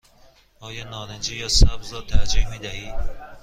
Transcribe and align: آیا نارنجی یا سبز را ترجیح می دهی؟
آیا 0.59 0.89
نارنجی 0.89 1.35
یا 1.35 1.47
سبز 1.49 1.93
را 1.93 2.01
ترجیح 2.01 2.49
می 2.51 2.59
دهی؟ 2.59 2.93